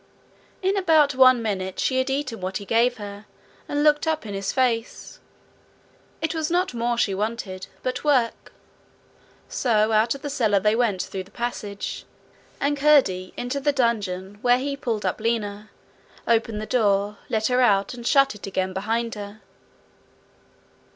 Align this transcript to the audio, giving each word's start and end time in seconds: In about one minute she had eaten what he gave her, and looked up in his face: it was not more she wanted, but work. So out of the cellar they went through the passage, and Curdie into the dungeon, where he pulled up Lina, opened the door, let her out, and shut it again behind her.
In 0.63 0.75
about 0.77 1.13
one 1.13 1.43
minute 1.43 1.79
she 1.79 1.99
had 1.99 2.09
eaten 2.09 2.41
what 2.41 2.57
he 2.57 2.65
gave 2.65 2.97
her, 2.97 3.27
and 3.69 3.83
looked 3.83 4.07
up 4.07 4.25
in 4.25 4.33
his 4.33 4.51
face: 4.51 5.19
it 6.23 6.33
was 6.33 6.49
not 6.49 6.73
more 6.73 6.97
she 6.97 7.13
wanted, 7.13 7.67
but 7.83 8.03
work. 8.03 8.51
So 9.47 9.91
out 9.91 10.15
of 10.15 10.23
the 10.23 10.29
cellar 10.31 10.59
they 10.59 10.75
went 10.75 11.03
through 11.03 11.25
the 11.25 11.29
passage, 11.29 12.03
and 12.59 12.75
Curdie 12.75 13.31
into 13.37 13.59
the 13.59 13.71
dungeon, 13.71 14.39
where 14.41 14.57
he 14.57 14.75
pulled 14.75 15.05
up 15.05 15.19
Lina, 15.21 15.69
opened 16.27 16.59
the 16.59 16.65
door, 16.65 17.19
let 17.29 17.45
her 17.45 17.61
out, 17.61 17.93
and 17.93 18.07
shut 18.07 18.33
it 18.33 18.47
again 18.47 18.73
behind 18.73 19.13
her. 19.13 19.41